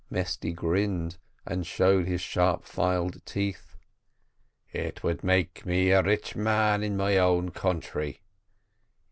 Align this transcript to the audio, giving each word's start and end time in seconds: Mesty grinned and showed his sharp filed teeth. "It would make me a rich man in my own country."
Mesty 0.09 0.51
grinned 0.51 1.19
and 1.45 1.63
showed 1.63 2.07
his 2.07 2.21
sharp 2.21 2.65
filed 2.65 3.23
teeth. 3.23 3.75
"It 4.71 5.03
would 5.03 5.23
make 5.23 5.63
me 5.63 5.91
a 5.91 6.01
rich 6.01 6.35
man 6.35 6.81
in 6.81 6.97
my 6.97 7.17
own 7.17 7.51
country." 7.51 8.23